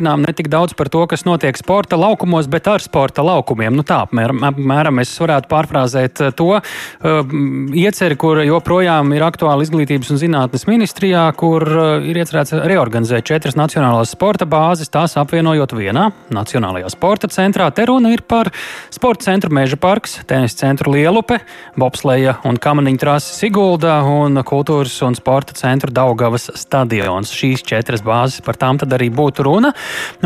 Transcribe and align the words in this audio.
zinām 0.00 0.24
ne 0.24 0.32
tik 0.36 0.48
daudz 0.50 0.74
par 0.76 0.90
to, 0.92 1.04
kas 1.10 1.26
notiek 1.28 1.58
sporta 1.60 1.98
laukumos, 2.00 2.48
bet 2.50 2.68
ar 2.70 2.82
sporta 2.82 3.24
laukumiem. 3.26 3.76
Nu, 3.76 3.84
tā 3.86 4.02
apmēram, 4.06 4.42
apmēram 4.50 5.00
es 5.02 5.12
varētu 5.20 5.50
pārfrāzēt 5.50 6.22
to 6.38 6.50
uh, 6.56 7.34
ieceri, 7.76 8.16
kur 8.20 8.42
joprojām 8.44 9.12
ir 9.16 9.24
aktuāla 9.26 9.64
izglītības 9.66 10.12
un 10.14 10.20
zinātnes 10.20 10.66
ministrijā, 10.70 11.26
kur 11.38 11.66
uh, 11.68 11.88
ir 12.00 12.20
iecerēts 12.22 12.56
reorganizēt 12.70 13.28
četras 13.28 13.58
nacionālās 13.60 14.14
sporta 14.16 14.48
bāzes, 14.48 14.90
tās 14.92 15.16
apvienojot 15.20 15.76
vienā 15.76 16.08
Nacionālajā 16.34 16.90
sporta 16.92 17.28
centrā. 17.30 17.68
Te 17.74 17.84
runa 17.88 18.12
ir 18.14 18.22
par 18.26 18.50
sporta 18.92 19.28
centru 19.28 19.52
Meža 19.54 19.78
parks, 19.80 20.18
tenis 20.30 20.56
centru 20.58 20.94
Lielupe, 20.94 21.40
bobsleja 21.78 22.38
un 22.48 22.58
kamaniņu 22.60 23.02
trasi 23.02 23.36
Sigulda 23.36 24.00
un 24.06 24.40
kultūras 24.46 24.96
un 25.06 25.18
sporta 25.18 25.56
centru 25.58 25.92
Daugavas 25.94 26.48
stadions. 26.58 27.34
Šīs 27.34 27.64
četras 27.66 28.04
bāzes 28.06 28.44
par 28.46 28.58
tām 28.60 28.80
tad 28.80 28.94
arī 28.96 29.10
būtu 29.12 29.46
runa. 29.46 29.74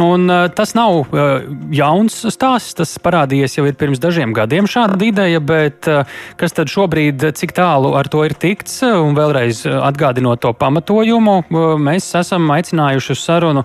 Un, 0.01 0.27
uh, 0.31 0.47
tas 0.55 0.75
nav 0.77 1.01
uh, 1.05 1.45
jauns 1.75 2.17
stāsts, 2.35 2.77
tas 2.79 2.95
parādījies 3.03 3.59
jau 3.59 3.67
pirms 3.79 4.03
dažiem 4.03 4.35
gadiem 4.37 4.69
šāda 4.71 4.99
ideja, 5.07 5.43
bet 5.45 5.89
uh, 5.91 6.09
kas 6.41 6.57
tad 6.57 6.73
šobrīd, 6.73 7.27
cik 7.39 7.55
tālu 7.57 7.95
ar 7.99 8.09
to 8.11 8.25
ir 8.27 8.37
tikts? 8.39 8.81
Un 8.85 9.17
vēlreiz 9.17 9.65
atgādinot 9.67 10.43
to 10.45 10.53
pamatojumu, 10.59 11.37
mēs 11.83 12.11
esam 12.19 12.51
aicinājuši 12.55 13.15
uz 13.15 13.23
sarunu 13.25 13.65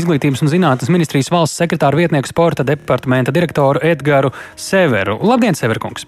Izglītības 0.00 0.44
un 0.44 0.52
zinātnes 0.52 0.92
ministrijas 0.92 1.30
valsts 1.32 1.60
sekretāru 1.60 2.02
vietnieku 2.02 2.30
sporta 2.30 2.66
departamenta 2.66 3.34
direktoru 3.34 3.82
Edgaru 3.84 4.32
Severu. 4.58 5.18
Labdien, 5.26 5.58
Severkungs! 5.58 6.06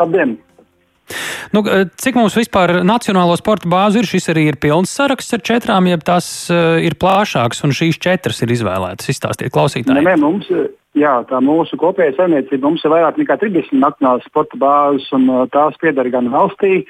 Labdien! 0.00 0.38
Nu, 1.52 1.62
cik 2.00 2.16
mums 2.16 2.36
vispār 2.38 2.78
nacionālo 2.86 3.34
sporta 3.36 3.68
bāzu 3.70 4.00
ir? 4.00 4.08
Šis 4.08 4.30
arī 4.32 4.46
ir 4.50 4.58
pilns 4.62 4.92
saraksts 4.94 5.36
ar 5.36 5.42
četrām, 5.44 5.88
jeb 5.90 6.04
tās 6.06 6.28
uh, 6.52 6.78
ir 6.80 6.96
plašāks 7.00 7.64
un 7.66 7.74
šīs 7.76 8.00
četras 8.02 8.40
ir 8.44 8.54
izvēlētas. 8.54 9.10
Izstāstiet 9.12 9.52
klausītājiem. 9.52 10.06
Nē, 10.06 10.16
mums, 10.22 10.48
jā, 10.98 11.14
tā 11.28 11.42
mūsu 11.44 11.78
kopējā 11.80 12.16
saimniecība 12.16 12.68
mums 12.68 12.84
ir 12.86 12.94
vairāk 12.94 13.20
nekā 13.20 13.38
30 13.42 13.76
nacionālas 13.82 14.26
sporta 14.30 14.58
bāzes, 14.60 15.08
un 15.16 15.28
uh, 15.28 15.46
tās 15.52 15.76
pieder 15.82 16.08
gan 16.14 16.30
valstī, 16.32 16.84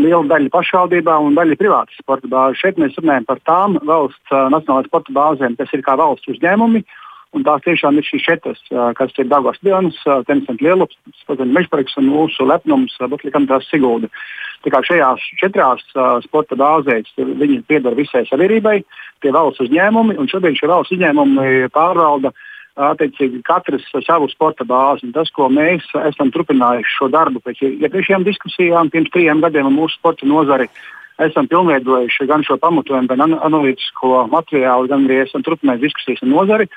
liela 0.00 0.24
daļa 0.30 0.52
pašvaldībām 0.52 1.30
un 1.30 1.36
daļa 1.36 1.58
privātas 1.60 2.00
sporta 2.00 2.30
bāzes. 2.32 2.62
Šeit 2.62 2.80
mēs 2.80 2.96
runājam 3.00 3.28
par 3.28 3.42
tām 3.48 3.80
valsts 3.82 4.32
uh, 4.32 4.46
nacionālajām 4.54 4.88
sporta 4.88 5.18
bāzēm, 5.18 5.58
kas 5.60 5.76
ir 5.76 5.84
kā 5.84 5.98
valsts 6.00 6.32
uzņēmumi. 6.36 6.86
Un 7.36 7.44
tās 7.44 7.60
tiešām 7.66 7.98
ir 8.00 8.06
šīs 8.06 8.24
četras, 8.24 8.60
kas 8.96 9.12
ir 9.20 9.28
Dāngās 9.28 9.60
Dienas, 9.60 9.98
Tenisants 10.28 10.62
Lielups, 10.64 10.96
Mežparks 11.44 11.98
un 12.00 12.08
mūsu 12.08 12.46
lepnums 12.48 12.96
Butlikantās 13.12 13.68
Sigulda. 13.68 14.08
Tā 14.64 14.72
kā 14.72 14.80
šajās 14.86 15.22
četrās 15.42 15.84
sporta 16.24 16.56
bāzēs 16.58 17.12
viņi 17.20 17.60
pieder 17.68 17.94
visai 17.98 18.24
sabiedrībai, 18.30 18.80
tie 19.22 19.34
valsts 19.36 19.66
uzņēmumi, 19.66 20.16
un 20.16 20.30
šobrīd 20.32 20.56
šie 20.58 20.70
valsts 20.72 20.96
uzņēmumi 20.96 21.68
pārvalda 21.76 22.32
attiecīgi 22.76 23.42
katrs 23.44 23.84
savu 24.04 24.28
sporta 24.32 24.64
bāzi. 24.68 25.12
Tas, 25.12 25.30
ko 25.36 25.50
mēs 25.52 25.84
esam 26.08 26.32
turpinājuši 26.32 26.96
šo 26.96 27.10
darbu 27.12 27.44
pēc 27.44 27.62
iepriekšējām 27.68 28.24
ja 28.24 28.30
diskusijām, 28.32 28.92
pirms 28.92 29.12
trim 29.12 29.44
gadiem 29.44 29.70
mūsu 29.76 30.00
sporta 30.00 30.28
nozari, 30.28 30.68
esam 31.22 31.48
pilnveidojuši 31.52 32.28
gan 32.28 32.44
šo 32.44 32.58
pamatojumu, 32.60 33.08
gan 33.12 33.38
analītisko 33.38 34.26
materiālu, 34.32 34.90
gan 34.92 35.08
arī 35.08 35.22
esam 35.24 35.44
turpinājuši 35.46 35.88
diskusijas 35.88 36.24
ar 36.24 36.32
nozari 36.32 36.68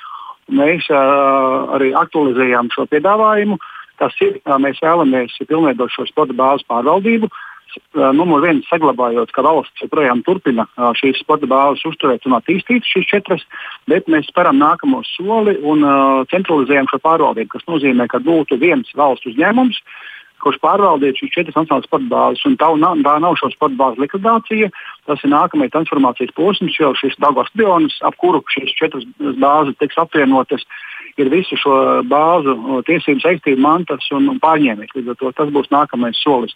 mēs 0.53 0.88
uh, 0.94 1.69
arī 1.78 1.92
aktualizējām 1.97 2.72
šo 2.73 2.88
piedāvājumu. 2.92 3.59
Tas 4.00 4.16
ir, 4.23 4.39
uh, 4.45 4.58
mēs 4.61 4.81
vēlamies 4.83 5.38
pilnveidot 5.45 5.94
šo 5.94 6.08
sporta 6.09 6.36
bāzes 6.36 6.67
pārvaldību. 6.69 7.30
Uh, 7.30 8.09
numur 8.17 8.42
viens, 8.42 8.66
saglabājot, 8.66 9.30
ka 9.36 9.44
valsts 9.45 9.83
joprojām 9.83 10.23
turpina 10.25 10.66
uh, 10.66 10.89
šīs 10.97 11.22
sporta 11.22 11.50
bāzes 11.50 11.86
uzturēt 11.86 12.25
un 12.25 12.38
attīstīt 12.39 12.88
šīs 12.88 13.09
četras, 13.11 13.45
bet 13.89 14.09
mēs 14.09 14.31
speram 14.31 14.58
nākamo 14.58 15.03
soli 15.05 15.53
un 15.61 15.86
uh, 15.86 16.23
centralizējam 16.33 16.89
šo 16.89 17.02
pārvaldību, 17.05 17.53
kas 17.53 17.67
nozīmē, 17.70 18.09
ka 18.09 18.23
būtu 18.25 18.58
viens 18.58 18.89
valsts 18.97 19.30
uzņēmums, 19.30 19.77
uh, 19.77 20.08
kurš 20.44 20.59
pārvaldītu 20.64 21.23
šīs 21.23 21.34
četras 21.36 21.58
nacionālās 21.58 21.88
sporta 21.88 22.09
bāzes. 22.12 22.44
Tā, 22.60 22.70
tā 23.05 23.16
nav 23.23 23.39
šo 23.39 23.52
sporta 23.54 23.80
bāzu 23.80 24.04
likvidācija, 24.04 24.70
tas 25.10 25.23
ir 25.23 25.33
nākamais 25.33 25.73
transformācijas 25.73 26.36
posms, 26.38 26.77
jo 26.80 26.94
šis 27.00 27.17
Dāngās 27.22 27.52
stadionis, 27.52 27.98
ap 28.08 28.17
kuru 28.22 28.44
šīs 28.55 28.76
četras 28.77 29.08
bāzes 29.20 29.77
tiks 29.80 30.00
apvienotas, 30.02 30.66
ir 31.20 31.30
visu 31.32 31.58
šo 31.60 31.76
bāzu 32.08 32.55
tiesību 32.88 33.23
saistību 33.23 33.61
mantas 33.64 34.08
un, 34.16 34.30
un 34.32 34.39
pārņēmējs. 34.44 34.94
Līdz 34.95 35.14
ar 35.14 35.17
to 35.20 35.32
tas 35.36 35.52
būs 35.55 35.72
nākamais 35.73 36.20
solis. 36.23 36.56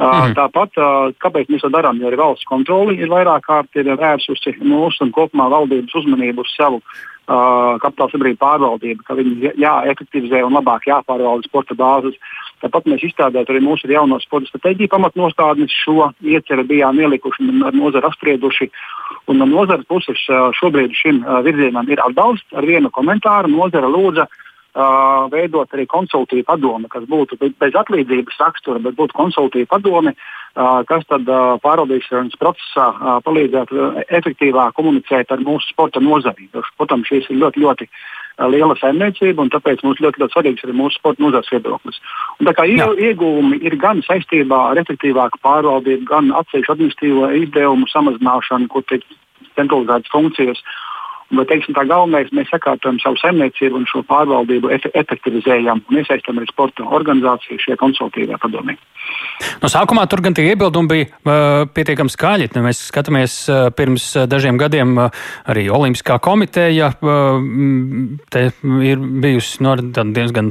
Mhm. 0.00 0.34
Tāpat, 0.38 0.76
kāpēc 1.22 1.52
mēs 1.52 1.64
to 1.64 1.70
darām, 1.72 2.00
jo 2.00 2.12
valsts 2.18 2.48
kontroli 2.48 2.98
ir 3.00 3.12
vairāk 3.12 3.46
kārt 3.48 3.80
ir 3.80 3.92
vērsusi 3.92 4.58
mūsu 4.64 5.06
un 5.06 5.14
kopumā 5.14 5.48
valdības 5.52 5.96
uzmanību 6.02 6.44
uz 6.44 6.54
savu 6.56 6.82
uh, 7.32 7.78
kapitāla 7.82 8.12
sabiedrību 8.12 8.40
pārvaldību, 8.42 9.06
ka 9.08 9.16
viņi 9.18 9.52
jāefektivizē 9.62 10.42
un 10.46 10.58
labāk 10.58 10.86
jāpārvalda 10.90 11.48
sporta 11.48 11.76
bāzes. 11.78 12.18
Tāpat 12.62 12.86
mēs 12.86 13.02
izstrādājam 13.08 13.48
arī 13.50 13.64
mūsu 13.64 13.90
jauno 13.90 14.20
sporta 14.22 14.52
stratēģiju 14.52 14.92
pamatnostādnes. 14.92 15.74
Šo 15.82 16.12
ieceru 16.20 16.66
bijām 16.68 17.00
ielikuši 17.00 17.48
un 17.48 17.64
ar 17.66 17.74
nozari 17.74 18.06
apsprieduši. 18.06 18.70
Un 19.32 19.40
no 19.40 19.48
nozares 19.48 19.88
puses 19.90 20.22
šobrīd 20.60 20.94
šim 20.94 21.24
virzienam 21.46 21.90
ir 21.90 22.02
atbalsts 22.04 22.54
ar 22.54 22.68
vienu 22.68 22.92
komentāru. 22.94 23.50
Nozara 23.50 23.90
lūdza 23.90 24.28
uh, 24.28 24.41
veidot 24.72 25.74
arī 25.74 25.84
konsultīvu 25.86 26.46
padomu, 26.48 26.88
kas 26.88 27.04
būtu 27.04 27.36
bez 27.40 27.74
atlīdzības 27.76 28.38
rakstura, 28.40 28.80
bet 28.80 28.96
būtu 28.96 29.12
konsultīva 29.18 29.68
padome, 29.68 30.14
uh, 30.16 30.80
kas 30.88 31.04
tad 31.10 31.28
uh, 31.28 31.58
pārvaldīšanas 31.60 32.38
procesā 32.40 32.88
uh, 32.94 33.18
palīdzētu 33.26 34.06
efektīvāk 34.08 34.72
komunicēt 34.78 35.32
ar 35.32 35.44
mūsu 35.44 35.68
sporta 35.68 36.00
nozari. 36.00 36.48
Protams, 36.78 37.08
šīs 37.08 37.28
ir 37.28 37.42
ļoti, 37.42 37.60
ļoti 37.60 37.88
liela 38.48 38.76
saimniecība, 38.80 39.44
un 39.44 39.50
tāpēc 39.52 39.82
mums 39.84 40.00
ļoti, 40.00 40.22
ļoti 40.22 40.32
svarīgs 40.32 40.64
arī 40.64 40.76
mūsu 40.76 40.96
sporta 40.96 41.22
nozares 41.22 41.52
viedoklis. 41.52 42.00
Un, 42.38 42.48
tā 42.48 42.54
kā 42.56 42.64
ieguvumi 42.64 43.60
ir 43.60 43.76
gan 43.76 44.00
saistībā 44.06 44.70
ar 44.70 44.80
efektīvāku 44.80 45.42
pārvaldību, 45.44 46.08
gan 46.08 46.32
atsevišķu 46.40 46.72
administratīvo 46.72 47.28
izdevumu 47.42 47.90
samazināšanu, 47.92 48.70
kur 48.72 48.86
tiek 48.88 49.04
centralizētas 49.58 50.12
funkcijas. 50.12 50.64
Bet, 51.32 51.48
teiksim, 51.48 51.72
tā 51.76 51.86
galvenais, 51.88 52.28
mēs 52.36 52.50
sakārtojam 52.52 52.98
savu 53.00 53.16
saimniecību 53.22 53.78
un 53.80 53.86
šo 53.88 54.02
pārvaldību 54.08 54.72
efektivizējam 54.92 55.80
un 55.88 56.00
iesaistām 56.02 56.40
arī 56.40 56.50
sporta 56.50 56.84
organizāciju 56.84 57.60
šajā 57.62 57.78
konsultīvajā 57.80 58.40
padomē. 58.42 58.76
No 59.62 59.70
sākumā 59.70 60.04
tur 60.10 60.22
gan 60.24 60.34
tie 60.34 60.44
iebildumi 60.50 60.90
bija 60.90 61.06
uh, 61.08 61.64
pietiekami 61.70 62.12
skaļi. 62.12 62.48
Mēs 62.62 62.80
skatāmies 62.90 63.36
uh, 63.50 63.68
pirms 63.74 64.04
dažiem 64.30 64.58
gadiem 64.60 64.96
uh, 64.98 65.24
arī 65.48 65.68
Olimpiskā 65.72 66.18
komiteja. 66.22 66.90
Uh, 67.00 67.38
te 68.32 68.48
ir 68.84 69.02
bijusi 69.22 69.62
no, 69.64 69.76
nu, 69.78 70.06
diezgan 70.14 70.50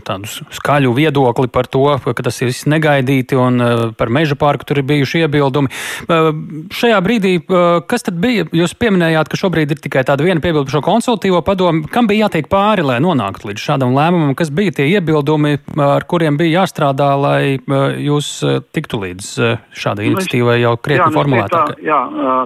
skaļu 0.55 0.93
viedokli 0.97 1.51
par 1.51 1.69
to, 1.71 1.83
ka 2.01 2.25
tas 2.25 2.41
ir 2.41 2.51
viss 2.51 2.67
negaidīti 2.71 3.37
un 3.39 3.61
uh, 3.63 3.83
par 3.97 4.11
meža 4.13 4.37
parku 4.39 4.67
tur 4.67 4.81
ir 4.81 4.87
bijuši 4.89 5.25
iebildumi. 5.25 5.71
Uh, 6.07 6.31
šajā 6.75 6.99
brīdī, 7.03 7.37
uh, 7.43 7.81
kas 7.87 8.07
tad 8.07 8.19
bija? 8.23 8.47
Jūs 8.55 8.75
pieminējāt, 8.79 9.31
ka 9.31 9.39
šobrīd 9.39 9.75
ir 9.75 9.83
tikai 9.83 10.05
tāda 10.07 10.27
viena 10.27 10.43
piebilda 10.71 10.79
šo 10.79 10.81
konsultīvo 10.81 11.41
padomu, 11.43 11.87
kam 11.91 12.07
bija 12.07 12.27
jātiek 12.27 12.47
pāri, 12.49 12.83
lai 12.83 12.99
nonāktu 13.01 13.49
līdz 13.49 13.59
šādam 13.59 13.93
lēmumam, 13.95 14.35
kas 14.35 14.49
bija 14.49 14.71
tie 14.71 14.87
iebildumi, 14.95 15.59
ar 15.77 16.03
kuriem 16.07 16.37
bija 16.37 16.61
jāstrādā, 16.63 17.15
lai 17.19 17.59
jūs 17.99 18.43
tiktu 18.73 19.01
līdz 19.01 19.31
šādai 19.73 20.07
nu, 20.07 20.15
iniciatīvai 20.15 20.61
jau 20.61 20.75
krietni 20.77 21.11
formulētāk? 21.13 21.81
Jā, 21.83 21.99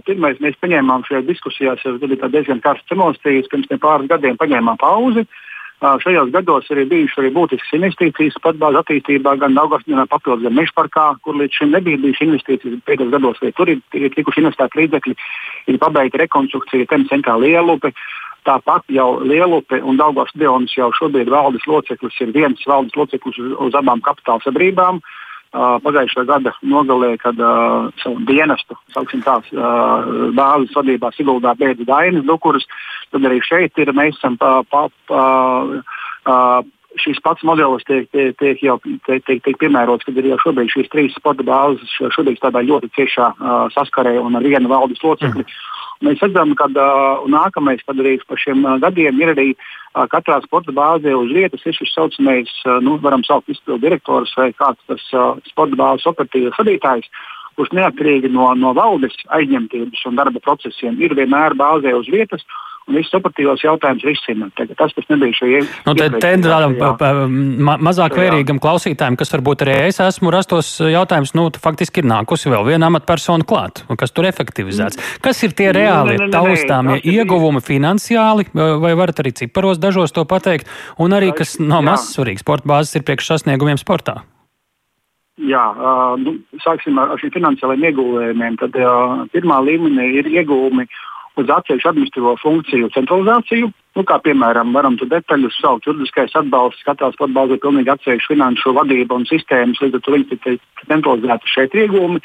pirmais 0.06 0.40
mēs 0.42 0.58
paņēmām 0.62 1.06
šajā 1.08 1.26
diskusijās, 1.28 1.84
jau 1.86 1.98
bija 2.00 2.30
diezgan 2.30 2.62
karsts 2.62 2.92
emocijas, 2.92 3.50
pirms 3.52 3.70
pāris 3.82 4.10
gadiem 4.10 4.38
paņēmām 4.38 4.80
pauzi. 4.82 5.26
Šajos 5.84 6.32
gados 6.32 6.70
ir 6.72 6.86
bijušas 6.88 7.20
arī 7.20 7.30
būtiskas 7.36 7.76
investīcijas 7.76 8.38
patbāzes 8.44 8.80
attīstībā, 8.80 9.36
gan 9.42 9.58
Daugavpilsnē, 9.58 10.06
papildus 10.08 10.46
gan 10.48 10.56
Mežparkā, 10.56 11.08
kur 11.22 11.36
līdz 11.36 11.60
šim 11.60 11.74
nebija 11.76 12.00
bijušas 12.00 12.28
investīcijas. 12.28 12.80
Pēdējos 12.88 13.12
gados 13.12 13.42
arī 13.44 13.52
tur 13.58 13.72
ir, 13.74 13.82
ir 13.94 14.16
tikuši 14.16 14.44
investēti 14.46 14.80
līdzekļi, 14.82 15.18
ir 15.74 15.82
pabeigta 15.84 16.24
rekonstrukcija, 16.24 16.88
tem 16.92 17.04
centrā 17.12 17.36
Lielupe. 17.42 17.92
Tāpat 18.48 18.88
jau 18.94 19.10
Lielupe 19.26 19.82
un 19.84 20.00
Daugavas 20.00 20.32
Dionis 20.40 20.78
jau 20.78 20.92
šobrīd 20.96 21.30
valdes 21.34 21.68
loceklis 21.68 22.24
ir 22.24 22.32
viens 22.32 22.66
valdes 22.70 22.96
loceklis 22.96 23.40
uz, 23.42 23.54
uz 23.68 23.76
abām 23.76 24.04
kapitāla 24.06 24.44
sabiedrībām. 24.46 25.02
Uh, 25.02 25.22
pagājušā 25.56 26.26
gada 26.28 26.54
nogalē, 26.66 27.16
kad 27.22 27.40
uh, 27.40 27.90
savu 28.02 28.22
dienestu, 28.28 28.78
sauksim 28.96 29.24
tās, 29.26 29.48
uh, 29.56 30.32
bāzes 30.36 30.76
vadībā 30.76 31.12
Siguldā 31.16 31.56
beidza 31.60 31.88
Dainis 31.88 32.26
Dukuras, 32.28 32.66
tad 33.14 33.28
arī 33.28 33.42
šeit 33.46 33.78
ir, 33.82 33.94
mēs 33.96 34.18
esam 34.20 34.38
pa, 34.42 34.58
pa, 34.70 34.88
pa, 35.10 35.22
uh, 36.26 36.72
šis 37.02 37.20
pats 37.24 37.44
modelis 37.48 37.84
tiek, 37.88 38.08
tiek, 38.12 38.36
tiek 38.40 38.62
jau 38.64 38.78
tiek, 38.84 39.24
tiek, 39.28 39.42
tiek 39.44 39.58
piemērots, 39.62 40.08
kad 40.08 40.18
ir 40.20 40.32
jau 40.32 40.42
šobrīd 40.46 40.72
šīs 40.72 40.92
trīs 40.92 41.16
sporta 41.20 41.46
bāzes 41.48 41.96
šobrīd 42.16 42.42
tādā 42.44 42.64
ļoti 42.66 42.92
ciešā 42.98 43.32
uh, 43.36 43.56
saskarē 43.76 44.18
un 44.22 44.40
ar 44.40 44.46
vienu 44.46 44.72
valdes 44.72 45.04
locekli. 45.04 45.46
Mm. 45.46 45.64
Mēs 46.06 46.22
redzam, 46.24 46.52
ka 46.60 46.68
uh, 46.72 47.26
nākamais 47.32 47.84
padarījums 47.88 48.28
par 48.28 48.40
šiem 48.42 48.64
uh, 48.66 48.78
gadiem 48.84 49.20
ir 49.24 49.32
arī 49.36 49.50
uh, 49.56 49.85
katrā 50.12 50.42
sporta 50.44 50.74
bāzē 50.76 51.14
uz 51.16 51.32
vietas 51.32 51.64
ir 51.66 51.76
šis 51.78 51.94
saucamais, 51.96 52.52
nu, 52.84 52.98
varam 53.04 53.24
saukt 53.24 53.50
izpildu 53.52 53.82
direktors 53.86 54.34
vai 54.38 54.52
kāds 54.54 54.82
tas 54.90 55.08
sporta 55.48 55.80
bāzes 55.80 56.08
operatīvas 56.12 56.58
vadītājs, 56.60 57.08
kurš 57.56 57.72
neatkarīgi 57.78 58.32
no, 58.32 58.50
no 58.60 58.74
valdes 58.76 59.16
aizņemtības 59.38 60.04
un 60.10 60.20
darba 60.20 60.42
procesiem 60.44 61.00
ir 61.00 61.16
vienmēr 61.16 61.56
bāzē 61.56 61.96
uz 61.96 62.10
vietas 62.12 62.44
un 62.86 62.98
visus 63.00 63.16
operatīvos 63.18 63.64
jautājumus 63.66 64.06
risina. 64.06 64.50
Tas, 64.56 64.94
kas 64.94 65.08
nebija 65.10 65.34
šajā 65.40 65.62
nu, 65.88 65.96
te, 65.98 66.10
te 66.22 66.34
tādam 66.44 66.76
ma 67.66 67.78
mazāk 67.82 68.18
vērīgam 68.20 68.60
klausītājam, 68.64 69.18
kas 69.20 69.34
varbūt 69.34 69.66
arī 69.66 69.78
es 69.88 70.00
esmu 70.04 70.34
rastos 70.34 70.70
jautājums, 70.80 71.34
nu, 71.38 71.48
faktiski 71.62 72.04
ir 72.04 72.10
nākusi 72.12 72.52
vēl 72.54 72.68
viena 72.70 72.92
amatpersona 72.92 73.48
klāt, 73.48 73.84
kas 73.98 74.14
tur 74.16 74.30
efektivizēts. 74.30 75.02
Kas 75.26 75.42
ir 75.48 75.56
tie 75.58 75.72
reāli 75.76 76.20
taustāmie 76.34 77.00
ieguvumi 77.02 77.64
finansiāli, 77.66 78.50
vai 78.54 78.94
varat 78.98 79.24
arī 79.24 79.34
ciparos 79.42 79.82
dažos 79.82 80.14
to 80.16 80.28
pateikt, 80.30 80.70
un 81.02 81.18
arī, 81.18 81.34
kas 81.36 81.58
nav 81.62 81.86
maz 81.86 82.12
svarīgi, 82.14 82.46
sporta 82.46 82.70
bāzes 82.70 83.00
ir 83.00 83.06
priekš 83.08 83.34
sasniegumiem 83.34 83.82
sportā? 83.82 84.22
Jā, 85.36 85.64
nu, 86.22 86.38
sāksim 86.64 86.96
ar 87.02 87.18
šiem 87.20 87.34
finansiālajiem 87.34 87.90
ieguldījumiem. 87.90 88.56
Tad 88.62 88.78
uh, 88.80 89.26
pirmā 89.34 89.58
līmenī 89.66 90.06
ir 90.22 90.30
ieguvumi 90.32 90.86
uz 91.42 91.52
atsevišķu 91.52 91.90
administratīvo 91.92 92.36
funkciju 92.42 92.92
centralizāciju. 92.96 93.72
Nu, 93.96 94.04
kā 94.08 94.18
piemēram, 94.24 94.74
varam 94.76 94.98
tur 95.00 95.08
detaļus 95.12 95.60
saukt, 95.62 95.88
juridiskais 95.88 96.36
atbalsts, 96.36 96.84
katrā 96.88 97.12
sporta 97.14 97.36
bāzē 97.38 97.58
pilnīgi 97.64 97.94
atsevišķu 97.94 98.34
finanšu 98.34 98.74
vadību 98.76 99.22
un 99.22 99.28
sistēmas, 99.30 99.80
līdz 99.84 100.00
ar 100.00 100.04
to 100.04 100.16
viņi 100.16 100.40
ir 100.52 100.60
centralizēti 100.90 101.54
šeit 101.54 101.78
ieguvumi. 101.80 102.22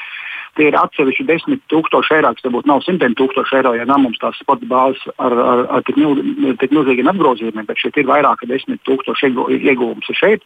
Tie 0.58 0.66
ir 0.66 0.74
atsevišķi 0.74 1.28
desmit 1.28 1.60
tūkstoši 1.70 2.16
eiro, 2.16 2.32
kas 2.34 2.46
varbūt 2.48 2.66
nav 2.66 2.82
simtiem 2.82 3.14
tūkstoši 3.18 3.60
eiro, 3.60 3.76
ja 3.78 3.86
nav 3.86 4.00
mums 4.02 4.18
tās 4.18 4.38
sporta 4.42 4.66
bāzes 4.66 5.04
ar, 5.22 5.36
ar, 5.52 5.62
ar 5.76 5.84
tik, 5.86 6.00
mil, 6.00 6.18
tik 6.58 6.74
milzīgiem 6.74 7.12
apgrozījumiem, 7.12 7.68
bet 7.68 7.78
šeit 7.78 8.00
ir 8.02 8.10
vairāk 8.10 8.42
kā 8.42 8.50
desmit 8.50 8.82
tūkstoši 8.88 9.30
ieguvums 9.60 10.10
šeit. 10.18 10.42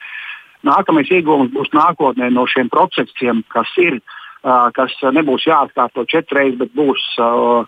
Nākamais 0.64 1.08
iegūms 1.12 1.52
būs 1.56 1.72
nākotnē 1.76 2.28
no 2.32 2.44
šiem 2.48 2.68
procesiem, 2.72 3.42
kas 3.52 3.72
ir, 3.80 3.98
kas 4.76 4.92
nebūs 5.16 5.46
jāatkārto 5.48 6.04
četras, 6.10 6.52
bet 6.60 6.72
būs 6.76 7.02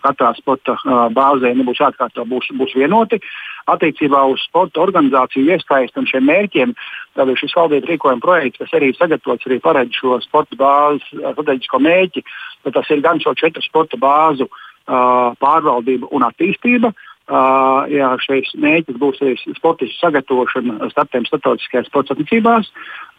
katrā 0.03 0.33
sporta 0.37 0.77
bāzē, 1.15 1.53
nebūs 1.57 1.81
jāatkārto, 1.81 2.25
būs, 2.29 2.51
būs 2.59 2.75
vienoti. 2.77 3.19
Attiecībā 3.67 4.21
uz 4.31 4.43
sporta 4.45 4.79
organizāciju 4.83 5.49
iesaistu 5.51 5.99
un 5.99 6.07
šiem 6.07 6.27
mērķiem, 6.29 6.75
tad 7.17 7.33
šis 7.41 7.57
valdības 7.57 7.89
rīkojuma 7.89 8.23
projekts, 8.23 8.61
kas 8.61 8.77
arī 8.77 8.93
sagatavots, 8.95 9.49
arī 9.49 9.59
paredz 9.63 9.97
šo 9.97 10.21
sporta 10.23 10.55
bāzes 10.59 11.09
strateģisko 11.09 11.81
mērķi, 11.83 12.23
tas 12.69 12.93
ir 12.93 13.03
gan 13.03 13.19
šo 13.23 13.33
četru 13.35 13.65
sporta 13.65 13.99
bāzu 13.99 14.47
pārvaldība 14.87 16.07
un 16.15 16.23
attīstība, 16.29 16.93
Uh, 16.93 17.06
jā, 17.27 18.09
šis 18.23 18.53
mēģis 18.55 18.99
būs 19.01 19.19
arī 19.19 19.35
sportistu 19.57 19.99
sagatavošana 19.99 20.87
startiem 20.93 21.25
starptautiskajās 21.27 21.89
sporta 21.89 22.13
sacensībās, 22.13 22.69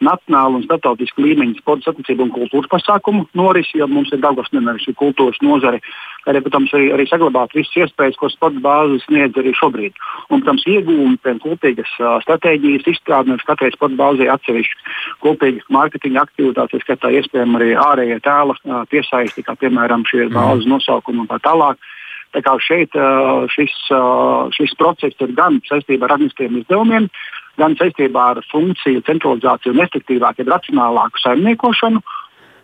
nacionāla 0.00 0.56
un 0.56 0.64
starptautiska 0.64 1.20
līmeņa 1.20 1.58
sporta 1.60 1.90
sacensību 1.90 2.25
un 2.25 2.32
kultūras 2.32 2.70
pasākumu 2.72 3.26
norisi, 3.37 3.76
jo 3.78 3.88
mums 3.90 4.12
ir 4.12 4.22
daudz 4.22 4.49
nevis 4.52 4.88
kultūras 4.96 5.37
nozare, 5.44 5.82
arī, 6.25 6.40
protams, 6.40 6.72
arī, 6.72 6.88
arī 6.96 7.05
saglabāt 7.10 7.52
visas 7.56 7.76
iespējas, 7.84 8.16
ko 8.16 8.31
sporta 8.32 8.62
bāzes 8.64 9.05
sniedz 9.05 9.37
arī 9.37 9.52
šobrīd. 9.58 10.00
Un, 10.31 10.40
protams, 10.40 10.64
iegūmi 10.64 11.20
pēc 11.25 11.43
kopīgas 11.44 11.93
uh, 12.00 12.16
stratēģijas 12.25 12.88
izstrāde 12.94 13.34
un 13.34 13.44
katrai 13.44 13.75
sporta 13.76 14.00
bāzei 14.00 14.31
atsevišķi 14.32 14.96
kopīgas 15.26 15.69
mārketinga 15.75 16.25
aktivitātes, 16.25 16.87
skatā 16.87 17.12
iespējami 17.20 17.61
arī 17.61 17.70
ārējie 17.76 18.19
tēla 18.25 18.56
uh, 18.56 18.82
piesaisti, 18.88 19.44
kā 19.44 19.58
piemēram 19.61 20.08
šie 20.08 20.31
bāzes 20.32 20.69
nosaukumi 20.70 21.26
un 21.26 21.31
tā 21.31 21.43
tālāk. 21.44 21.76
Tā 22.36 22.42
kā 22.44 22.54
šeit 22.60 22.92
šis, 23.54 23.75
šis 24.52 24.75
process 24.76 25.25
ir 25.25 25.30
gan 25.36 25.62
saistībā 25.64 26.04
ar 26.08 26.19
administratīviem 26.19 26.60
izdevumiem, 26.60 27.06
gan 27.58 27.76
saistībā 27.78 28.30
ar 28.34 28.40
funkciju 28.52 29.02
centralizāciju 29.06 29.75
un 29.75 29.84
efektīvāku, 29.86 30.46
racionālāku 30.48 31.22
saimniekošanu. 31.25 32.02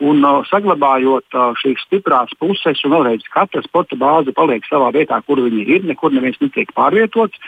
Un 0.03 0.25
uh, 0.27 0.43
saglabājot 0.49 1.37
uh, 1.39 1.53
šīs 1.61 1.85
stiprās 1.87 2.33
puses, 2.41 2.81
un 2.85 2.97
vēlreiz 2.97 3.23
katra 3.31 3.63
sporta 3.63 3.95
bāze 3.97 4.35
paliek 4.35 4.65
savā 4.67 4.91
vietā, 4.95 5.21
kur 5.23 5.39
viņi 5.45 5.63
ir, 5.71 5.85
nekur 5.87 6.13
neviens 6.13 6.41
netiek 6.43 6.73
pārvietots. 6.75 7.39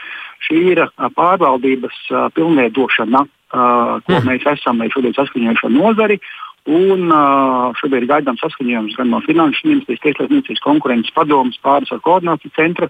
Šī 0.47 0.61
ir 0.77 0.85
uh, 0.85 0.93
pārvaldības 1.17 1.99
uh, 2.13 2.29
pilnveidošana, 2.37 3.25
uh, 3.27 3.99
ko 4.07 4.15
mm. 4.15 4.29
mēs 4.31 4.47
esam 4.55 4.85
šodien 4.95 5.17
saskaņojuši 5.19 5.67
ar 5.67 5.75
nozari. 5.75 6.21
Un 6.67 7.13
uh, 7.15 7.71
šobrīd 7.79 8.09
gaidām 8.11 8.39
saskaņojumus 8.41 8.97
gan 8.99 9.13
no 9.13 9.21
Finanšu 9.23 9.69
ministrijas, 9.69 10.03
Tieslietu 10.03 10.33
ministrijas 10.33 10.65
konkurences 10.65 11.15
padomus, 11.15 11.61
pāris 11.63 11.93
ar 11.95 12.03
koordināciju 12.03 12.55
centru. 12.59 12.89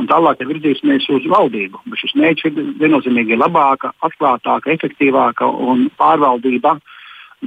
Un 0.00 0.08
tālāk 0.10 0.40
ir 0.40 0.50
virzīsimies 0.50 1.06
uz 1.12 1.28
valdību. 1.30 1.84
Bet 1.86 2.02
šis 2.02 2.16
mērķis 2.18 2.48
ir 2.50 2.72
viennozīmīgi 2.80 3.38
labāka, 3.38 3.92
atklātāka, 4.02 4.72
efektīvāka 4.74 5.46
un 5.46 5.86
pārvaldība 6.00 6.78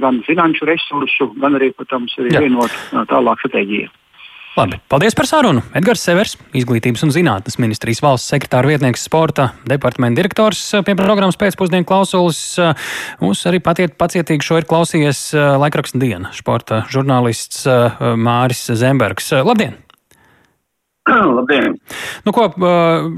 gan 0.00 0.22
finanšu 0.24 0.68
resursu, 0.68 1.28
gan 1.40 1.58
arī, 1.58 1.72
protams, 1.76 2.14
arī 2.20 2.46
vienot 2.46 2.72
tālāk 3.10 3.42
stratēģiju. 3.42 3.92
Labi, 4.56 4.78
paldies 4.88 5.12
par 5.12 5.26
sarunu. 5.28 5.60
Edgars 5.76 6.00
Severs, 6.00 6.30
Izglītības 6.56 7.02
un 7.04 7.10
zinātnes 7.12 7.58
ministrijas 7.60 8.00
valsts 8.00 8.32
sekretāra 8.32 8.70
vietnieks 8.70 9.04
sporta 9.04 9.50
departamenta 9.68 10.16
direktors 10.16 10.62
pie 10.86 10.96
programmas 10.96 11.36
pēcpusdienu 11.36 11.84
klausulis. 11.84 12.40
Mums 13.20 13.44
arī 13.50 13.60
patiet, 13.60 13.98
pacietīgi 14.00 14.48
šo 14.48 14.62
ir 14.62 14.68
klausījies 14.70 15.26
laikraksta 15.60 16.00
diena 16.00 16.32
sporta 16.32 16.86
žurnālists 16.88 17.66
Māris 18.16 18.64
Zembergs. 18.80 19.34
Labdien! 19.44 19.76
Labdien! 21.36 21.76
Nu, 22.26 22.32
ko, 22.34 22.48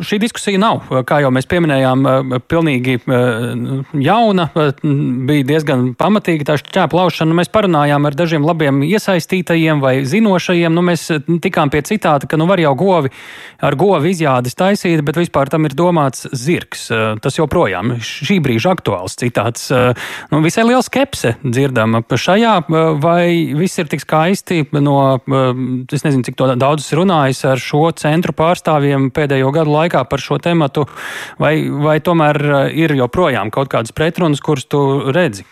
šī 0.04 0.18
diskusija 0.20 0.60
nav, 0.60 0.90
kā 1.08 1.22
jau 1.24 1.30
mēs 1.32 1.46
pieminējām, 1.48 2.02
pilnīgi 2.50 2.98
jauna, 4.04 4.48
bija 5.28 5.46
diezgan 5.48 5.86
pamatīga 5.96 6.50
tā 6.50 6.58
šķēpa 6.60 6.98
laušana. 6.98 7.36
Mēs 7.38 7.48
parunājām 7.54 8.04
ar 8.04 8.16
dažiem 8.18 8.44
labiem 8.44 8.82
iesaistītajiem 8.84 9.80
vai 9.80 9.94
zinošajiem. 10.08 10.74
Nu, 10.76 10.84
mēs 10.84 11.06
tikām 11.40 11.72
pie 11.72 11.80
citāta, 11.88 12.28
ka 12.28 12.36
nu 12.36 12.48
var 12.50 12.60
jau 12.60 12.74
govi 12.76 13.12
ar 13.64 13.78
govi 13.80 14.12
izjādes 14.12 14.58
taisīt, 14.58 15.00
bet 15.06 15.16
vispār 15.16 15.48
tam 15.48 15.64
ir 15.64 15.76
domāts 15.78 16.28
zirgs. 16.36 16.90
Tas 17.24 17.40
joprojām 17.40 17.96
šī 18.04 18.36
brīža 18.44 18.74
aktuāls 18.76 19.16
citāts. 19.16 19.70
Nu, 20.28 20.42
visai 20.44 20.66
liela 20.68 20.84
skepse 20.84 21.38
dzirdama 21.40 22.04
šajā, 22.04 22.54
vai 23.00 23.56
viss 23.56 23.80
ir 23.80 23.88
tik 23.88 24.04
skaisti 24.04 24.60
no, 24.76 24.98
es 25.88 26.04
nezinu, 26.04 26.26
cik 26.28 26.36
daudz 26.60 26.92
runājis 26.92 27.44
ar 27.48 27.62
šo 27.62 27.77
šo 27.78 27.92
centru 27.94 28.34
pārstāvjiem 28.34 29.10
pēdējo 29.14 29.52
gadu 29.54 29.72
laikā 29.72 30.04
par 30.08 30.20
šo 30.22 30.38
tematu, 30.42 30.86
vai, 31.38 31.68
vai 31.68 31.98
tomēr 32.00 32.36
eh, 32.42 32.76
ir 32.84 32.94
joprojām 32.98 33.50
kaut 33.54 33.70
kādas 33.70 33.94
pretrunas, 33.94 34.40
kuras 34.40 34.66
tu 34.66 35.10
redzi? 35.14 35.44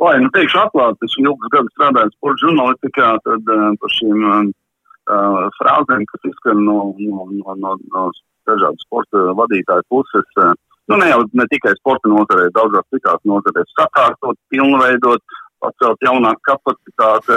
Lai, 0.00 0.16
nu, 0.20 0.30
teikšu 0.32 0.62
atklāti, 0.62 1.04
es 1.04 1.16
ilgus 1.20 1.52
gadus 1.52 1.72
strādāju 1.76 2.12
sporta 2.14 2.40
žurnālistikā, 2.46 3.08
tad 3.20 3.50
uh, 3.52 3.66
par 3.76 3.90
šīm 3.92 4.22
uh, 4.24 5.48
frāzēm, 5.58 6.06
kas 6.08 6.24
izskan 6.30 6.62
no, 6.64 6.94
no, 6.96 7.26
no, 7.28 7.56
no, 7.60 7.74
no 7.92 8.04
dažādu 8.48 8.80
sporta 8.80 9.26
vadītāju 9.36 9.84
puses, 9.92 10.30
uh, 10.40 10.54
nu, 10.88 10.96
ne 11.02 11.10
jau 11.10 11.20
ne 11.36 11.44
tikai 11.52 11.74
sporta 11.76 12.08
nozarē, 12.08 12.48
daudzās 12.56 12.88
citās 12.96 13.20
nozarēs, 13.28 13.76
sakārtot, 13.76 14.40
pilnveidot, 14.48 15.20
pacelt 15.62 16.02
jaunāku 16.04 16.42
kapacitāti, 16.48 17.36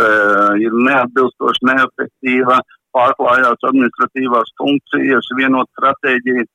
ir 0.64 0.76
neatbilstoši, 0.88 1.68
neefektīva, 1.70 2.60
pārklājās 2.96 3.68
administratīvās 3.70 4.54
funkcijas, 4.60 5.30
vienot 5.38 5.70
stratēģiju. 5.74 6.46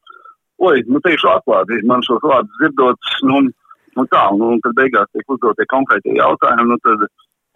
Oi, 0.69 0.83
nu 0.91 1.01
teikšu 1.05 1.31
atklāti, 1.31 1.83
man 1.87 2.03
šos 2.07 2.25
vārdus 2.25 2.61
dzirdot, 2.61 3.11
nu, 3.31 3.45
nu 3.99 4.07
tā, 4.11 4.25
nu, 4.39 4.55
kad 4.65 4.75
beigās 4.79 5.11
tiek 5.15 5.35
uzdotie 5.35 5.67
konkrētie 5.71 6.17
jautājumi, 6.19 6.73
nu 6.73 6.79
tad, 6.87 7.07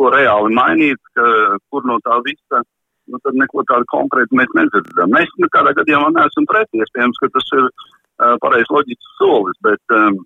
ko 0.01 0.11
reāli 0.15 0.55
mainīt, 0.57 1.01
ka, 1.17 1.27
kur 1.71 1.87
no 1.89 1.99
tā 2.07 2.19
visa, 2.27 2.63
nu 3.11 3.19
tad 3.23 3.39
neko 3.39 3.65
tādu 3.69 3.89
konkrētu 3.91 4.39
mēs 4.39 4.55
nedzirdam. 4.57 5.11
Mēs 5.15 5.33
nekādā 5.43 5.75
gadījumā 5.79 6.13
neesam 6.15 6.47
pretī, 6.51 6.83
iespējams, 6.83 7.19
ka 7.23 7.31
tas 7.35 7.51
ir 7.59 7.67
uh, 7.67 8.37
pareizs 8.43 8.71
loģisks 8.73 9.17
solis, 9.19 9.59
bet 9.67 9.97
um, 9.99 10.23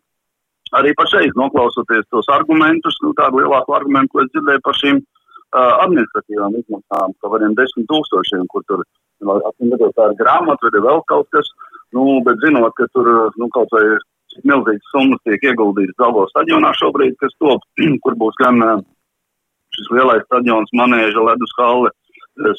arī 0.75 0.95
pašreiz 0.99 1.37
noklausoties 1.39 2.09
tos 2.11 2.29
argumentus, 2.33 2.97
nu 3.05 3.13
tādu 3.19 3.43
lielāku 3.43 3.77
argumentu, 3.77 4.15
ko 4.15 4.25
es 4.25 4.33
dzirdēju 4.33 4.65
par 4.65 4.79
šīm 4.81 5.03
administratīvām 5.57 6.57
izmaksām, 6.59 7.15
ka 7.21 7.31
variem 7.33 7.55
desmit 7.57 7.87
tūkstošiem, 7.91 8.45
kur 8.53 8.65
tur, 8.67 8.83
atcīmredzot, 9.23 9.95
tā 9.97 10.11
ir 10.11 10.19
grāmata 10.19 10.73
vai 10.75 10.83
vēl 10.89 11.03
kaut 11.13 11.31
kas, 11.33 11.49
nu, 11.95 12.19
bet 12.27 12.43
zinot, 12.43 12.75
ka 12.77 12.89
tur, 12.93 13.31
nu, 13.39 13.49
kaut 13.55 13.71
vai 13.73 13.85
milzīgas 14.45 14.91
summas 14.93 15.23
tiek 15.25 15.45
ieguldītas 15.49 15.97
Zelgo 15.97 16.27
stadionā 16.33 16.75
šobrīd, 16.77 17.15
kas 17.23 17.33
top, 17.41 17.63
kur 18.05 18.19
būs 18.21 18.37
gan 18.43 18.61
šis 19.77 19.89
lielais 19.95 20.27
stadions, 20.27 20.75
manēža, 20.77 21.23
ledus 21.31 21.55
halle, 21.61 21.95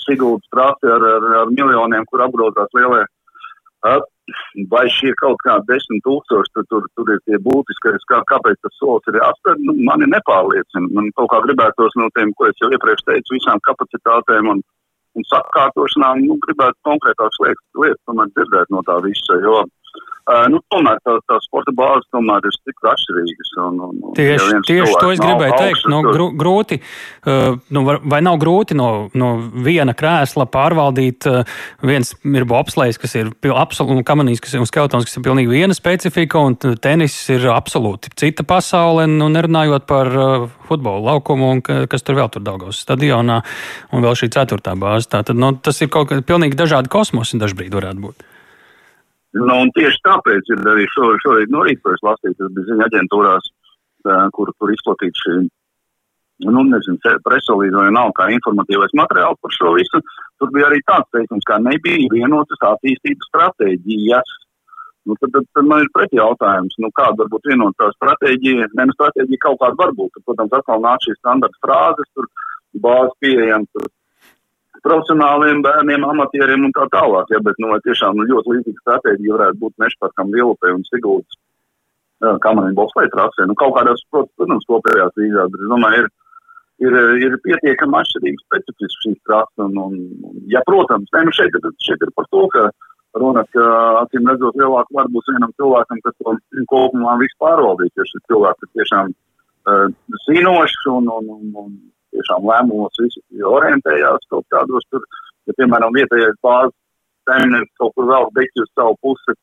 Siguldas 0.07 0.47
trasi 0.49 0.89
ar, 0.89 1.03
ar, 1.05 1.25
ar 1.43 1.51
miljoniem, 1.53 2.05
kur 2.09 2.23
apgrozās 2.25 2.71
lielie 2.73 3.03
Vai 4.71 4.83
šie 4.91 5.13
kaut 5.21 5.39
kādi 5.45 5.69
desmit 5.69 6.01
tūkstoši 6.03 6.51
tur, 6.55 6.65
tur, 6.71 6.87
tur 6.99 7.11
ir 7.13 7.21
tie 7.23 7.37
būtiskais, 7.45 8.03
kā, 8.11 8.19
kāpēc 8.27 8.59
tas 8.59 8.75
solis 8.75 9.07
ir 9.07 9.19
jāspēr, 9.21 9.61
nu, 9.63 9.75
mani 9.87 10.09
nepārliecina. 10.11 10.89
Man 10.97 11.07
kaut 11.15 11.29
kā 11.31 11.39
gribētos 11.45 11.95
no 11.99 12.09
tiem, 12.17 12.33
ko 12.35 12.49
es 12.49 12.59
jau 12.59 12.67
iepriekš 12.75 13.05
teicu, 13.07 13.37
visām 13.37 13.63
kapacitātēm 13.69 14.51
un, 14.51 14.63
un 15.15 15.27
sakārtošanām, 15.31 16.25
nu, 16.27 16.35
gribētu 16.43 16.75
konkrētās 16.89 17.39
lietas, 17.45 17.63
lietas 17.79 18.03
tomēr 18.09 18.33
dzirdēt 18.35 18.75
no 18.75 18.83
tā 18.89 18.99
visa, 19.07 19.39
jo 19.45 19.63
nu, 20.51 20.59
tomēr 20.71 20.99
tās 21.07 21.21
tā 21.29 21.37
sporta 21.45 21.71
bāzes 21.75 22.07
tomēr 22.11 22.43
ir 22.47 22.55
tik 22.67 22.89
atšķirīgas. 22.91 23.51
Un, 23.63 23.77
un, 23.85 24.01
tieši 24.17 24.49
ja 24.51 24.59
tieši 24.67 24.97
to 24.99 25.11
es 25.13 25.21
gribēju 25.23 25.59
teikt. 25.61 25.87
Nu, 25.91 26.01
gru, 26.03 26.27
grūti, 26.35 26.79
uh, 26.81 27.55
nu, 27.71 27.83
vai 27.87 28.19
nav 28.25 28.39
grūti 28.41 28.75
no, 28.75 28.89
no 29.15 29.29
viena 29.63 29.95
krēsla 29.97 30.49
pārvaldīt? 30.51 31.29
Uh, 31.31 31.57
viens 31.87 32.11
ir 32.27 32.47
bobslēgs, 32.49 32.99
kas 32.99 33.15
ir 33.19 33.31
absolūti, 33.53 34.01
un 34.01 34.07
kamanīs, 34.07 34.43
kas 34.43 34.57
ir 34.57 34.63
un 34.63 34.69
skeletons, 34.69 35.07
kas 35.07 35.15
ir 35.15 35.25
pilnīgi 35.29 35.53
viena 35.53 35.77
specifika, 35.77 36.43
un 36.43 36.59
tenis 36.59 37.15
ir 37.31 37.47
absolūti 37.53 38.11
cita 38.19 38.43
pasaule. 38.47 39.07
Nu, 39.07 39.31
nerunājot 39.31 39.87
par 39.87 40.11
futbola 40.67 41.13
laukumu, 41.13 41.53
un 41.55 41.63
kas 41.63 42.03
tur 42.03 42.19
vēl 42.19 42.31
tur 42.33 42.43
Daugavas 42.43 42.83
stadionā, 42.83 43.39
un 43.95 44.03
vēl 44.03 44.19
šī 44.19 44.33
ceturtā 44.35 44.75
bāze. 44.79 45.07
Tātad, 45.15 45.39
nu, 45.39 45.55
tas 45.55 45.79
ir 45.79 45.91
kaut 45.93 46.11
kā 46.11 46.19
pilnīgi 46.19 46.59
dažādi 46.59 46.91
kosmosi 46.91 47.39
dažbrīd 47.39 47.79
varētu 47.79 48.03
būt. 48.09 48.33
Nu, 49.37 49.57
tieši 49.75 49.99
tāpēc 50.07 50.49
ir 50.53 50.65
arī 50.71 50.87
šorīt, 50.93 51.21
šorīt 51.25 51.53
no 51.53 51.63
rīta 51.67 51.93
es 51.93 52.03
lasīju, 52.05 52.37
tas 52.39 52.51
bija 52.55 52.67
ziņa 52.71 52.87
aģentūrās, 52.87 53.49
kur 54.35 54.51
tur 54.55 54.71
izplatīts 54.73 55.23
šī, 55.25 55.35
nu, 56.47 56.63
nezinu, 56.71 57.17
presolīda 57.25 57.83
vai 57.83 57.91
nav 57.95 58.13
kā 58.17 58.29
informatīvais 58.33 58.95
materiāls 58.97 59.39
par 59.43 59.55
šo 59.57 59.73
visu. 59.75 60.01
Tur 60.39 60.51
bija 60.55 60.69
arī 60.69 60.79
tāds 60.87 61.09
teikums, 61.15 61.47
kā 61.49 61.59
nebija 61.61 62.11
vienotas 62.13 62.61
attīstības 62.71 63.31
stratēģijas. 63.31 64.35
Nu, 65.07 65.15
tad, 65.21 65.31
tad, 65.33 65.45
tad 65.55 65.67
man 65.67 65.85
ir 65.85 65.91
pretī 65.95 66.19
jautājums, 66.19 66.75
nu, 66.83 66.89
kāda 66.95 67.23
var 67.23 67.29
būt 67.31 67.45
vienotā 67.47 67.87
stratēģija. 67.95 68.67
Nē, 68.75 68.89
nu, 68.89 68.95
stratēģija 68.97 69.43
kaut 69.45 69.61
kāda 69.61 69.79
var 69.79 69.93
būt. 69.95 70.11
Tad, 70.17 70.25
protams, 70.27 70.55
atkal 70.57 70.83
nāk 70.83 71.05
šīs 71.05 71.19
standarta 71.21 71.63
frāzes, 71.63 72.09
tur 72.15 72.27
bāzes 72.83 73.15
pieejams, 73.23 73.71
tur 73.71 73.87
profesionāliem 74.87 75.61
bērniem, 75.65 76.05
amatieriem 76.07 76.65
un 76.67 76.73
tā 76.75 76.87
tālāk. 76.95 77.33
Ja, 77.35 77.43
bet 77.43 77.59
nu, 77.63 77.75
tiešām 77.85 78.17
nu, 78.17 78.29
ļoti 78.31 78.55
līdzīga 78.55 78.83
stratēģija 78.85 79.35
varētu 79.35 79.61
būt 79.65 79.75
Mešparkam, 79.83 80.33
Lielupē 80.33 80.73
un 80.75 80.87
Sigūdas 80.87 81.43
kamerā 82.41 82.73
bobslēja 82.77 83.11
trasē. 83.13 83.45
Nu, 83.47 83.55
kaut 83.59 83.75
kādās, 83.77 84.01
protams, 84.11 84.65
kopējās 84.69 85.13
vīzās, 85.19 85.51
bet 85.53 85.61
es 85.61 85.69
domāju, 85.69 86.07
ir, 86.07 86.09
ir, 86.87 86.97
ir 87.27 87.37
pietiekami 87.45 87.99
atšķirīgs 87.99 88.45
specifisks 88.47 89.03
šīs 89.05 89.19
trases. 89.27 89.53
Un, 89.67 89.77
un, 89.83 89.99
un, 90.25 90.39
ja, 90.51 90.63
protams, 90.65 91.11
ne, 91.13 91.27
nu 91.27 91.35
šeit, 91.35 91.57
šeit 91.85 92.01
ir 92.01 92.13
par 92.17 92.29
to, 92.33 92.47
ka 92.53 92.67
runa, 93.17 93.43
ka 93.53 93.67
acīm 94.03 94.29
redzot 94.29 94.57
lielāku 94.57 94.97
varu 94.97 95.13
būs 95.15 95.29
vienam 95.31 95.53
cilvēkam, 95.61 96.01
kas 96.05 96.17
to 96.17 96.35
kopumā 96.71 97.17
visu 97.21 97.37
pārvaldīs, 97.43 97.93
ja 97.97 98.05
šis 98.09 98.25
cilvēks 98.31 98.65
ir 98.65 98.73
tiešām 98.79 99.13
uh, 99.13 99.85
zinošs 100.25 100.89
un, 100.93 101.09
un, 101.13 101.31
un, 101.37 101.53
un 101.63 101.71
tiešām 102.17 102.49
lēmumos 102.51 103.01
visi 103.03 103.47
orientējās 103.55 104.27
kaut 104.33 104.45
kādos 104.53 104.85
tur, 104.91 105.05
ja, 105.47 105.55
piemēram, 105.59 105.95
vietējais 105.95 106.37
bāzes 106.43 106.75
saimnieks 107.29 107.73
kaut 107.81 107.95
kur 107.95 108.09
vēl 108.11 108.29
beigti 108.35 108.63
uz 108.63 108.71
savu 108.73 108.97
pusi, 109.03 109.35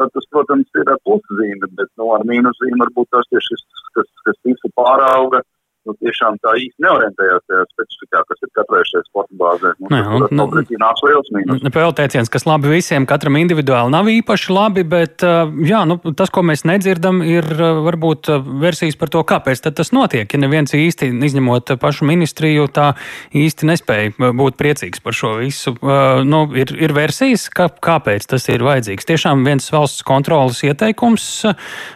tad 0.00 0.12
tas, 0.16 0.26
protams, 0.32 0.68
ir 0.80 0.88
ar 0.88 1.00
puszīme, 1.04 1.68
bet, 1.76 1.90
nu, 2.00 2.10
ar 2.16 2.24
mīnuszīme 2.28 2.84
varbūt 2.84 3.10
tas 3.16 3.28
ir 3.36 3.44
šis, 3.44 3.64
kas, 3.96 4.08
kas 4.26 4.38
visu 4.48 4.72
pārauga. 4.76 5.42
Uh, 5.44 5.59
nu, 5.88 5.94
tiešām 6.00 6.36
tā 6.44 6.54
īsti 6.60 6.84
neorientējās 6.84 7.44
tajā 7.48 7.64
specifikā, 7.72 8.22
kas 8.28 8.44
ir 8.44 8.50
katrai 8.58 8.82
šai 8.88 9.02
sporta 9.06 9.38
bāzē. 9.40 9.72
Nu, 9.80 9.90
ne, 9.92 10.00
un, 10.16 10.26
nu, 10.36 10.46
nāks 10.82 11.04
liels 11.06 11.30
mīnus. 11.34 11.64
Pēlteiciens, 11.74 12.30
kas 12.32 12.46
labi 12.48 12.72
visiem, 12.74 13.06
katram 13.08 13.38
individuāli 13.40 13.94
nav 13.94 14.10
īpaši 14.12 14.54
labi, 14.54 14.84
bet 14.88 15.24
uh, 15.26 15.48
jā, 15.66 15.82
nu, 15.88 15.98
tas, 16.16 16.32
ko 16.32 16.44
mēs 16.46 16.66
nedzirdam, 16.68 17.22
ir 17.24 17.46
uh, 17.56 17.80
varbūt 17.86 18.32
uh, 18.32 18.50
versijas 18.62 18.98
par 19.00 19.12
to, 19.12 19.24
kāpēc 19.26 19.62
tas 19.70 19.92
notiek. 19.96 20.28
Ja 20.30 20.42
neviens 20.42 20.74
īsti, 20.76 21.10
izņemot 21.30 21.74
pašu 21.80 22.08
ministriju, 22.08 22.68
tā 22.74 22.92
īsti 23.36 23.70
nespēja 23.70 24.32
būt 24.36 24.58
priecīgs 24.60 25.02
par 25.04 25.16
šo 25.16 25.34
visu. 25.40 25.74
Nu, 25.80 26.42
ir, 26.58 26.72
ir 26.76 26.94
versijas, 26.96 27.46
kā, 27.52 27.68
kāpēc 27.82 28.26
tas 28.30 28.46
ir 28.52 28.64
vajadzīgs. 28.66 29.06
Tiešām 29.08 29.44
viens 29.46 29.68
valsts 29.72 30.04
kontrolas 30.06 30.60
ieteikums 30.66 31.26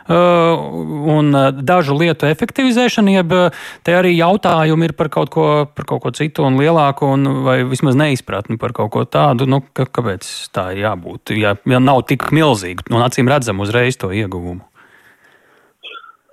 un 0.09 1.31
dažu 1.67 1.97
lietu 1.99 2.29
efektivizēšana, 2.31 3.17
jeb 3.19 3.35
te 3.83 3.97
arī 3.97 4.13
jautājumi 4.15 4.91
ir 4.91 4.95
par 4.99 5.11
kaut 5.13 5.33
ko, 5.35 5.47
par 5.67 5.89
kaut 5.89 6.05
ko 6.05 6.13
citu 6.15 6.45
un 6.47 6.61
lielāku, 6.61 7.09
un, 7.17 7.27
vai 7.47 7.57
vismaz 7.69 7.99
neizpratni 7.99 8.59
par 8.61 8.77
kaut 8.77 8.93
ko 8.95 9.05
tādu. 9.09 9.49
Nu, 9.51 9.63
ka, 9.75 9.89
kāpēc 9.89 10.29
tā 10.55 10.71
ir 10.75 10.85
jābūt? 10.85 11.35
Ja, 11.41 11.57
ja 11.71 11.83
nav 11.83 12.05
tik 12.11 12.31
milzīgi, 12.35 12.87
un 12.93 13.05
acīm 13.05 13.31
redzam 13.31 13.65
uzreiz 13.65 13.99
to 14.01 14.13
ieguvumu. 14.15 14.63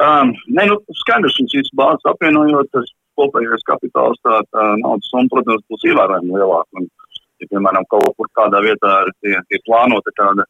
Um, 0.02 0.32
nē, 0.50 0.66
nu, 0.72 0.80
skaidrs, 1.04 1.36
šīs 1.38 1.60
visas 1.60 1.76
bāzes 1.78 2.08
apvienojot, 2.10 2.72
tas 2.74 2.88
kopējais 3.20 3.66
kapitāls, 3.68 4.18
tā, 4.26 4.40
tā 4.50 4.64
naudas 4.82 5.10
summa, 5.12 5.30
protams, 5.30 5.62
būs 5.70 5.86
ievērojami 5.92 6.34
lielāka. 6.40 6.82
Un, 6.82 6.88
ja, 7.42 7.50
piemēram, 7.52 7.86
kaut 7.92 8.16
kur 8.18 8.30
kādā 8.38 8.64
vietā 8.66 8.96
ir, 9.06 9.14
ir, 9.30 9.44
ir 9.54 9.64
plānota 9.68 10.14
kāda 10.18 10.48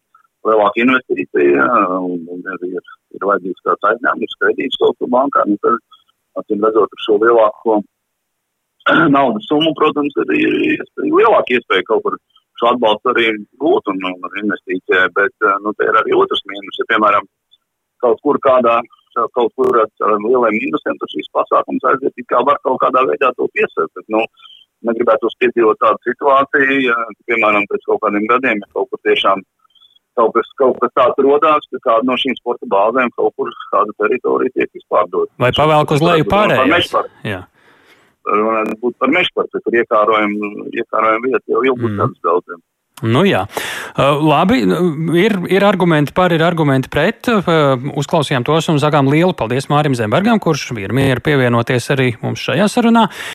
lielāka 0.47 0.83
investīcija, 0.85 1.67
un, 1.99 2.21
un 2.31 2.45
ir, 2.53 2.67
ir, 2.69 2.93
ir 3.17 3.27
vajadzīgs 3.27 3.65
kāds 3.67 3.89
aizņēmums, 3.91 4.37
kredīts 4.39 4.79
kaut 4.81 4.95
kur 5.01 5.11
bankā, 5.17 5.43
nu, 5.49 5.59
tad 5.65 5.90
acīm 6.39 6.63
redzot, 6.65 6.91
ar 6.91 7.03
šo 7.05 7.17
lielāko 7.21 7.79
naudas 9.15 9.47
summu, 9.49 9.73
protams, 9.77 10.15
arī 10.25 10.41
ir 10.75 10.85
lielāka 11.03 11.57
iespēja 11.57 11.87
kaut 11.89 12.05
kur 12.05 12.17
šo 12.61 12.71
atbalstu 12.71 13.13
arī 13.13 13.27
gūt 13.61 13.89
un, 13.91 14.01
un 14.07 14.39
investīcijai, 14.43 15.09
bet, 15.17 15.33
eh, 15.45 15.59
nu, 15.65 15.73
te 15.77 15.89
ir 15.89 15.99
arī 16.01 16.17
otrs 16.17 16.43
mīnus, 16.49 16.81
ja, 16.81 16.87
piemēram, 16.93 17.27
kaut 18.05 18.21
kur 18.25 18.39
kādā, 18.41 18.79
kaut 19.35 19.51
kur 19.59 19.81
ar 19.81 20.17
lieliem 20.23 20.57
mīnusiem, 20.57 20.97
tad 21.01 21.13
šīs 21.13 21.29
pasākums 21.35 21.87
aiziet, 21.89 22.25
kā 22.31 22.41
var 22.47 22.61
kaut 22.65 22.79
kādā 22.83 23.03
veidā 23.09 23.31
to 23.37 23.49
piesakt, 23.55 23.91
bet, 23.97 24.07
nu, 24.13 24.23
negribētu 24.87 25.29
piedzīvot 25.41 25.77
tādu 25.81 25.99
situāciju, 26.07 26.77
ja, 26.87 26.97
piemēram, 27.29 27.67
pēc 27.69 27.83
kaut 27.89 28.01
kādiem 28.05 28.29
gadiem, 28.29 28.61
ja 28.63 28.71
kaut 28.77 28.89
kur 28.89 29.01
tiešām 29.07 29.43
kaut 30.19 30.33
kas, 30.35 30.49
kaut 30.59 30.79
kas 30.81 30.93
tāds 30.97 31.21
rodās, 31.25 31.67
ka 31.71 31.81
kāda 31.85 32.07
no 32.09 32.17
šīm 32.19 32.35
sporta 32.39 32.67
bāzēm 32.71 33.13
kaut 33.17 33.35
kur 33.39 33.53
kāda 33.73 33.95
teritorija 34.01 34.55
tiek 34.55 34.81
izpārdota. 34.81 35.31
Vai 35.41 35.51
pavēlk 35.57 35.95
uz 35.95 36.03
leju 36.05 36.27
pārējais? 36.31 36.91
Jā. 37.27 37.45
Runājot 38.31 38.75
būt 38.83 38.97
par 39.01 39.13
mežparku, 39.13 39.63
kur 39.65 39.79
iekārojam, 39.81 40.35
iekārojam 40.69 41.23
vietu 41.25 41.55
jau 41.55 41.63
ilgus 41.71 41.89
mm. 41.89 42.01
gadus 42.03 42.27
daudziem. 42.27 42.61
Nu, 43.01 43.23
jā, 43.25 43.45
labi. 43.97 44.61
Ir, 45.17 45.35
ir 45.49 45.65
argumenti 45.65 46.13
par, 46.13 46.33
ir 46.35 46.43
argumenti 46.45 46.89
pret. 46.91 47.29
Uzklausījām 47.97 48.45
tos 48.45 48.69
un 48.69 48.77
sakām 48.81 49.09
lielu 49.09 49.33
paldies 49.37 49.67
Mārim 49.71 49.95
Zembergam, 49.97 50.41
kurš 50.41 50.69
bija 50.77 50.91
mieru 50.93 51.23
pievienoties 51.25 51.89
arī 51.95 52.11
mums 52.21 52.43
šajā 52.45 52.69
sarunā. 52.69 53.07